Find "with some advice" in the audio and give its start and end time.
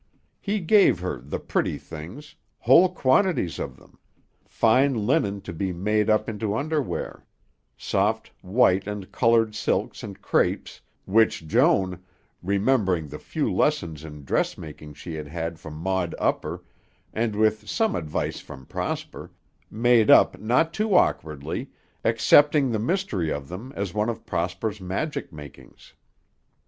17.35-18.39